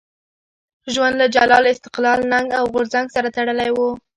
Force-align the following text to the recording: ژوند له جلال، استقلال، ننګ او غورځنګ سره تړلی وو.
ژوند 0.93 1.15
له 1.21 1.25
جلال، 1.35 1.63
استقلال، 1.73 2.19
ننګ 2.31 2.49
او 2.59 2.63
غورځنګ 2.73 3.07
سره 3.15 3.33
تړلی 3.35 3.69
وو. 3.73 3.89